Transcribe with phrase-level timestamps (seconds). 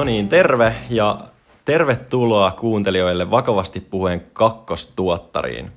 [0.00, 1.18] No niin, terve ja
[1.64, 5.70] tervetuloa kuuntelijoille vakavasti puheen kakkostuottariin.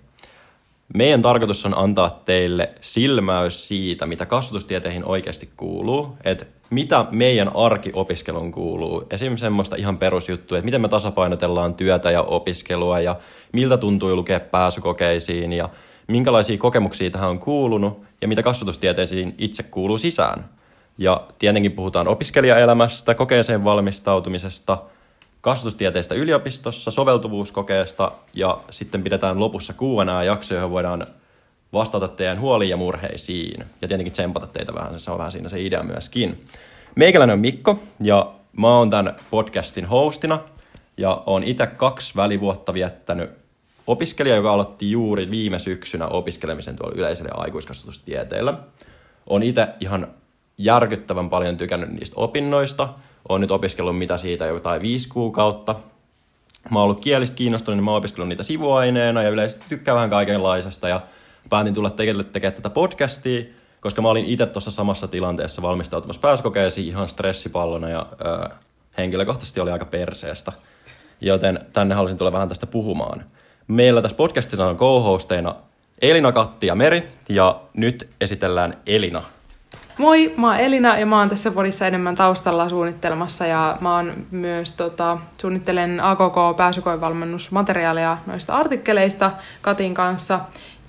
[0.94, 8.52] Meidän tarkoitus on antaa teille silmäys siitä, mitä kasvatustieteihin oikeasti kuuluu, että mitä meidän arkiopiskeluun
[8.52, 9.04] kuuluu.
[9.10, 13.16] Esimerkiksi semmoista ihan perusjuttua, että miten me tasapainotellaan työtä ja opiskelua ja
[13.52, 15.70] miltä tuntui lukea pääsykokeisiin ja
[16.08, 20.50] minkälaisia kokemuksia tähän on kuulunut ja mitä kasvatustieteisiin itse kuuluu sisään.
[20.98, 24.78] Ja tietenkin puhutaan opiskelijaelämästä, kokeeseen valmistautumisesta,
[25.42, 31.08] kasvatustieteistä yliopistossa, soveltuvuuskokeesta ja sitten pidetään lopussa Q&A-jakso, johon voidaan
[31.74, 33.66] vastata teidän huoliin ja murheisiin.
[33.82, 36.46] Ja tietenkin tsempata teitä vähän, se on vähän siinä se idea myöskin.
[36.96, 40.40] Meikäläinen on Mikko ja mä oon tämän podcastin hostina
[40.98, 43.32] ja on itse kaksi välivuotta viettänyt
[43.88, 48.54] opiskelija, joka aloitti juuri viime syksynä opiskelemisen tuolla yleisellä aikuiskasvatustieteellä.
[49.28, 50.08] On itse ihan
[50.58, 52.90] järkyttävän paljon tykännyt niistä opinnoista.
[53.30, 55.76] Olen nyt opiskellut mitä siitä jotain viisi kuukautta.
[56.72, 60.10] Mä oon ollut kielistä kiinnostunut, niin mä oon opiskellut niitä sivuaineena ja yleisesti tykkään vähän
[60.10, 60.90] kaikenlaisesta.
[60.90, 61.02] Ja
[61.50, 63.44] päätin tulla tekemään, tekemään tätä podcastia,
[63.82, 68.50] koska mä olin itse tuossa samassa tilanteessa valmistautumassa pääsykokeisiin ihan stressipallona ja ö,
[68.98, 70.52] henkilökohtaisesti oli aika perseestä.
[71.22, 73.26] Joten tänne halusin tulla vähän tästä puhumaan.
[73.68, 75.56] Meillä tässä podcastissa on co-hosteina
[76.02, 79.24] Elina, Katti ja Meri, ja nyt esitellään Elina.
[79.98, 84.14] Moi, mä oon Elina ja mä oon tässä podissa enemmän taustalla suunnittelemassa ja mä oon
[84.32, 90.40] myös tota, suunnittelen AKK pääsykoevalmennusmateriaalia noista artikkeleista Katin kanssa.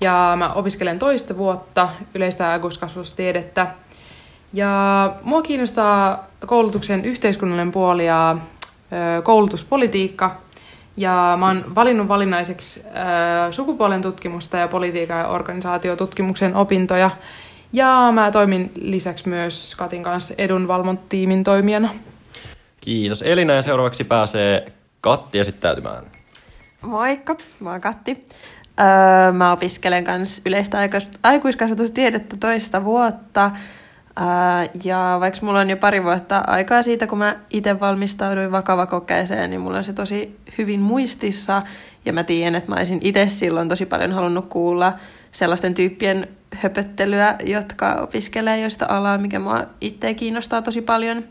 [0.01, 3.67] Ja mä opiskelen toista vuotta yleistä aikuiskasvatustiedettä.
[4.53, 8.37] Ja mua kiinnostaa koulutuksen yhteiskunnallinen puoli ja
[9.17, 10.35] ö, koulutuspolitiikka.
[10.97, 12.83] Ja mä oon valinnut valinnaiseksi
[13.47, 17.09] ö, sukupuolen tutkimusta ja politiikan ja organisaatiotutkimuksen opintoja
[17.75, 21.89] ja mä toimin lisäksi myös Katin kanssa edunvalvontiimin toimijana.
[22.81, 24.71] Kiitos Elina ja seuraavaksi pääsee
[25.01, 26.03] Katti esittäytymään.
[26.81, 28.25] Moikka, mä oon Katti.
[28.79, 30.77] Öö, mä opiskelen kanssa yleistä
[31.23, 33.51] aikuiskasvatustiedettä toista vuotta.
[34.19, 34.25] Öö,
[34.83, 39.49] ja vaikka mulla on jo pari vuotta aikaa siitä, kun mä itse valmistauduin vakava kokeeseen,
[39.49, 41.63] niin mulla on se tosi hyvin muistissa.
[42.05, 44.93] Ja mä tiedän, että mä olisin itse silloin tosi paljon halunnut kuulla
[45.35, 51.23] sellaisten tyyppien höpöttelyä, jotka opiskelee joista alaa, mikä mua itse kiinnostaa tosi paljon.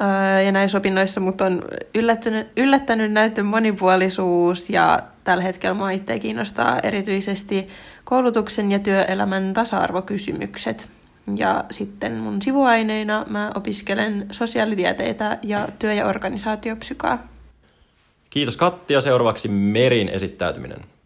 [0.00, 1.62] Öö, ja näissä opinnoissa mut on
[1.94, 7.68] yllättänyt, yllättänyt näiden monipuolisuus ja tällä hetkellä mua itse kiinnostaa erityisesti
[8.04, 10.88] koulutuksen ja työelämän tasa-arvokysymykset.
[11.36, 17.28] Ja sitten mun sivuaineina mä opiskelen sosiaalitieteitä ja työ- ja organisaatiopsykaa.
[18.30, 20.97] Kiitos Katti ja seuraavaksi Merin esittäytyminen.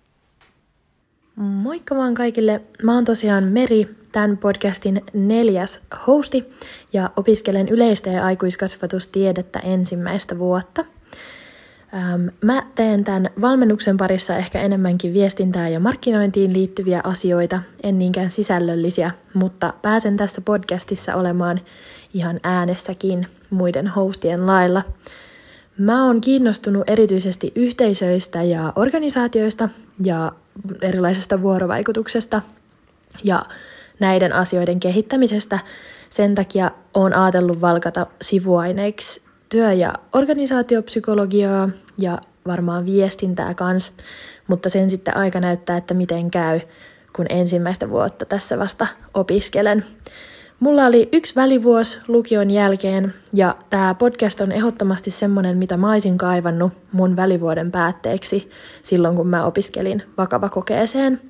[1.37, 2.63] Moikka vaan kaikille.
[2.83, 6.53] Mä oon tosiaan Meri, tämän podcastin neljäs hosti
[6.93, 10.85] ja opiskelen yleistä ja aikuiskasvatustiedettä ensimmäistä vuotta.
[12.45, 19.11] Mä teen tämän valmennuksen parissa ehkä enemmänkin viestintää ja markkinointiin liittyviä asioita, en niinkään sisällöllisiä,
[19.35, 21.61] mutta pääsen tässä podcastissa olemaan
[22.15, 24.83] ihan äänessäkin muiden hostien lailla.
[25.79, 29.69] Mä oon kiinnostunut erityisesti yhteisöistä ja organisaatioista
[30.05, 30.33] ja
[30.83, 32.43] erilaisesta vuorovaikutuksesta
[33.25, 33.47] ja
[34.01, 35.59] näiden asioiden kehittämisestä.
[36.11, 41.69] Sen takia olen ajatellut valkata sivuaineiksi työ- ja organisaatiopsykologiaa
[41.99, 43.93] ja varmaan viestintää kans,
[44.49, 46.61] mutta sen sitten aika näyttää, että miten käy,
[47.17, 49.85] kun ensimmäistä vuotta tässä vasta opiskelen.
[50.63, 56.19] Mulla oli yksi välivuosi lukion jälkeen ja tämä podcast on ehdottomasti semmonen, mitä mä olisin
[56.19, 58.51] kaivannut mun välivuoden päätteeksi
[58.83, 61.21] silloin, kun mä opiskelin vakavakokeeseen.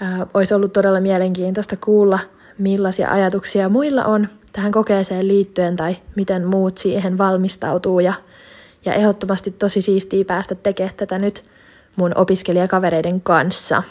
[0.00, 2.18] Ää, olisi ollut todella mielenkiintoista kuulla,
[2.58, 8.12] millaisia ajatuksia muilla on tähän kokeeseen liittyen tai miten muut siihen valmistautuu ja,
[8.84, 11.44] ja ehdottomasti tosi siistiä päästä tekemään tätä nyt
[11.96, 13.82] mun opiskelijakavereiden kanssa.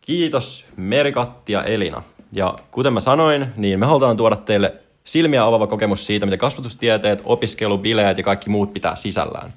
[0.00, 2.02] Kiitos Merikatti ja Elina.
[2.32, 4.74] Ja kuten mä sanoin, niin me halutaan tuoda teille
[5.04, 9.52] silmiä avaava kokemus siitä, miten kasvatustieteet, opiskelu, bileet ja kaikki muut pitää sisällään.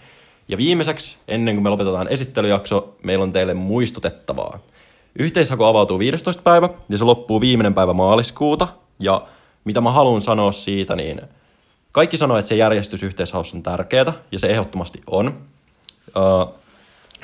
[0.48, 4.60] Ja viimeiseksi, ennen kuin me lopetetaan esittelyjakso, meillä on teille muistutettavaa.
[5.20, 6.44] Yhteishaku avautuu 15.
[6.44, 8.68] päivä ja se loppuu viimeinen päivä maaliskuuta.
[9.00, 9.28] Ja
[9.66, 11.22] mitä mä haluan sanoa siitä, niin
[11.92, 15.28] kaikki sanoo, että se järjestys yhteishaussa on tärkeää ja se ehdottomasti on.
[16.08, 16.54] Uh,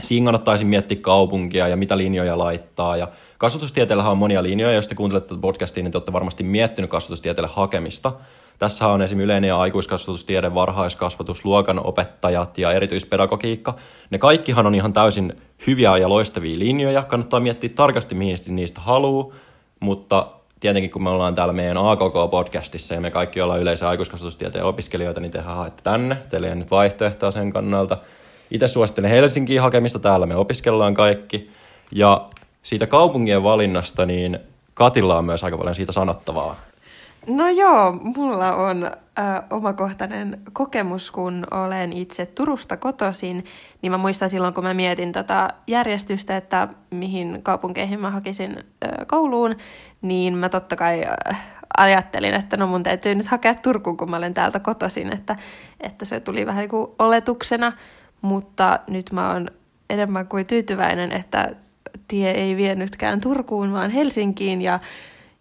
[0.02, 2.98] siinä kannattaisi miettiä kaupunkia ja mitä linjoja laittaa.
[2.98, 3.08] Ja
[3.38, 7.50] kasvatustieteellähän on monia linjoja, jos te kuuntelette tätä podcastia, niin te olette varmasti miettinyt kasvatustieteelle
[7.54, 8.14] hakemista.
[8.60, 13.76] Tässä on esimerkiksi yleinen ja aikuiskasvatustiede, varhaiskasvatus, luokan opettajat ja erityispedagogiikka.
[14.10, 15.34] Ne kaikkihan on ihan täysin
[15.68, 17.04] hyviä ja loistavia linjoja.
[17.04, 19.36] Kannattaa miettiä tarkasti, mihin niistä haluaa,
[19.80, 20.28] mutta
[20.60, 25.32] tietenkin kun me ollaan täällä meidän AKK-podcastissa ja me kaikki ollaan yleensä aikuiskasvatustieteen opiskelijoita, niin
[25.32, 26.18] te haette tänne.
[26.30, 27.98] Teillä ei nyt vaihtoehtoa sen kannalta.
[28.52, 31.52] Itse suosittelen Helsinkiin hakemista, täällä me opiskellaan kaikki.
[31.92, 32.30] Ja
[32.64, 34.40] siitä kaupungien valinnasta, niin
[34.74, 36.56] Katilla on myös aika paljon siitä sanottavaa.
[37.28, 38.92] No joo, mulla on ö,
[39.50, 43.46] omakohtainen kokemus, kun olen itse Turusta kotoisin,
[43.82, 49.06] niin mä muistan silloin, kun mä mietin tätä järjestystä, että mihin kaupunkeihin mä hakisin ö,
[49.06, 49.56] kouluun,
[50.02, 51.36] niin mä totta kai ö,
[51.78, 55.36] ajattelin, että no mun täytyy nyt hakea Turkuun, kun mä olen täältä kotoisin, että,
[55.80, 57.74] että se tuli vähän niin kuin oletuksena,
[58.22, 59.48] mutta nyt mä oon
[59.90, 61.56] enemmän kuin tyytyväinen, että
[62.08, 64.80] tie ei vienytkään Turkuun, vaan Helsinkiin ja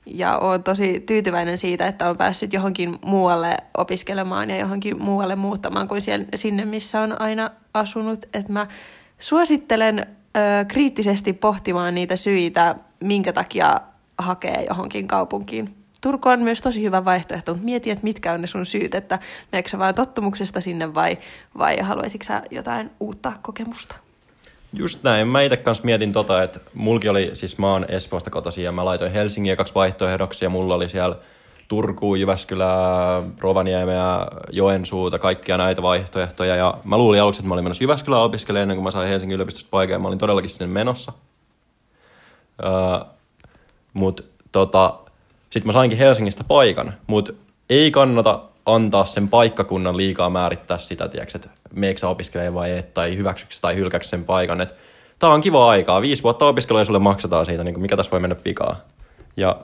[0.06, 5.88] ja olen tosi tyytyväinen siitä, että on päässyt johonkin muualle opiskelemaan ja johonkin muualle muuttamaan
[5.88, 6.02] kuin
[6.34, 8.24] sinne, missä on aina asunut.
[8.34, 8.66] että mä
[9.18, 12.74] suosittelen ö, kriittisesti pohtimaan niitä syitä,
[13.04, 13.80] minkä takia
[14.18, 15.79] hakee johonkin kaupunkiin.
[16.00, 19.18] Turku on myös tosi hyvä vaihtoehto, mutta mieti, että mitkä on ne sun syyt, että
[19.52, 21.18] meneekö vaan tottumuksesta sinne vai,
[21.58, 23.96] vai haluaisitko sä jotain uutta kokemusta?
[24.72, 25.28] Just näin.
[25.28, 28.84] Mä itse kanssa mietin tota, että mulki oli, siis mä oon Espoosta kotoisin ja mä
[28.84, 31.16] laitoin Helsingin kaksi vaihtoehdoksi ja mulla oli siellä
[31.68, 36.56] Turku, Jyväskylää, Rovaniemeä, Joensuuta, kaikkia näitä vaihtoehtoja.
[36.56, 39.34] Ja mä luulin aluksi, että mä olin menossa Jyväskylään opiskelemaan ennen kuin mä sain Helsingin
[39.34, 41.12] yliopistosta paikan ja mä olin todellakin sinne menossa.
[42.62, 43.06] Uh,
[43.94, 44.98] mut tota,
[45.50, 47.36] sit mä sainkin Helsingistä paikan, mut
[47.70, 53.16] ei kannata antaa sen paikkakunnan liikaa määrittää sitä, tiiäks, että meeksä opiskelee vai et, tai
[53.16, 54.60] hyväksyksi tai hylkäksi sen paikan.
[54.60, 54.74] Että
[55.18, 56.02] tää on kiva aikaa.
[56.02, 58.76] Viisi vuotta opiskelua ja sulle maksataan siitä, niin mikä tässä voi mennä pikaa.
[59.36, 59.56] Ja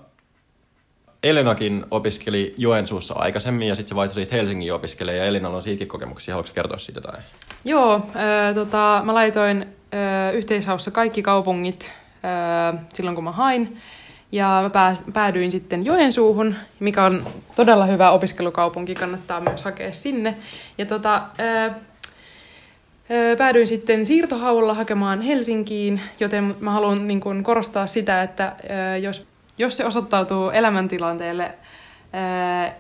[1.23, 5.89] Elenakin opiskeli Joensuussa aikaisemmin ja sitten se vaihtoi siitä Helsingin opiskelemaan ja Elinalla on siitäkin
[5.89, 6.35] kokemuksia.
[6.35, 7.21] Haluatko kertoa siitä tai?
[7.65, 11.93] Joo, äh, tota, mä laitoin äh, yhteishaussa kaikki kaupungit
[12.25, 13.79] äh, silloin kun mä hain.
[14.33, 17.27] Ja mä päädyin sitten Joensuuhun, mikä on
[17.57, 20.37] todella hyvä opiskelukaupunki, kannattaa myös hakea sinne.
[20.79, 21.75] Ja tota, ää,
[23.39, 28.57] päädyin sitten siirtohaulla hakemaan Helsinkiin, joten mä haluan niin kun, korostaa sitä, että
[29.03, 29.27] jos,
[29.59, 31.55] jos se osoittautuu elämäntilanteelle
[32.13, 32.75] ää,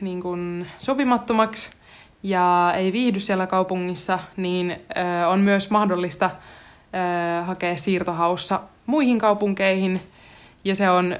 [0.00, 1.70] niin kun, sopimattomaksi
[2.22, 6.30] ja ei viihdy siellä kaupungissa, niin ää, on myös mahdollista
[6.92, 10.00] ää, hakea siirtohaussa muihin kaupunkeihin–
[10.64, 11.16] ja se on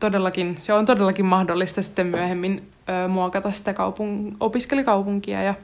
[0.00, 2.70] todellakin, se on todellakin mahdollista sitten myöhemmin
[3.04, 5.42] ö, muokata sitä kaupung- opiskelikaupunkia.
[5.42, 5.54] Ja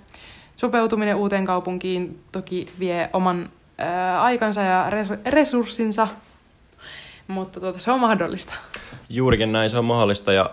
[0.57, 3.49] sopeutuminen uuteen kaupunkiin toki vie oman
[3.81, 6.09] ö, aikansa ja res- resurssinsa,
[7.29, 8.55] mutta tuota, se on mahdollista.
[9.09, 10.33] Juurikin näin, se on mahdollista.
[10.33, 10.51] Ja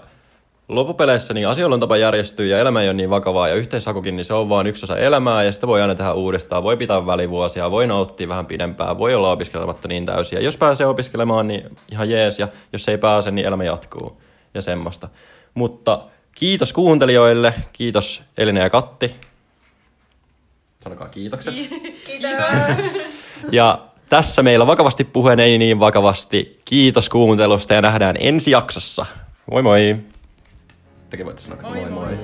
[0.76, 4.26] loppupeleissä niin asioilla on tapa järjestyä ja elämä ei ole niin vakavaa ja yhteishakukin, niin
[4.26, 6.64] se on vain yksi osa elämää ja sitä voi aina tehdä uudestaan.
[6.64, 10.40] Voi pitää välivuosia, voi nauttia vähän pidempään, voi olla opiskelematta niin täysiä.
[10.40, 14.22] Jos pääsee opiskelemaan, niin ihan jees ja jos ei pääse, niin elämä jatkuu
[14.54, 15.10] ja semmoista.
[15.54, 16.04] Mutta
[16.36, 19.16] kiitos kuuntelijoille, kiitos Elina ja Katti.
[20.80, 21.54] Sanokaa kiitokset.
[22.08, 22.32] Kiitos.
[23.52, 26.62] Ja tässä meillä vakavasti puheen ei niin vakavasti.
[26.66, 29.06] Kiitos kuuntelusta ja nähdään ensi jaksossa.
[29.52, 29.98] Moi moi!
[31.14, 32.18] Tekin voitte sanoa, että moi moi.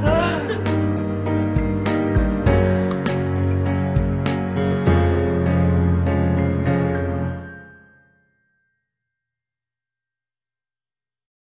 [0.00, 0.73] moi.